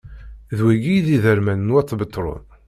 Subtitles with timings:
[0.57, 2.43] D wigi i d iderman n wat Betṛun.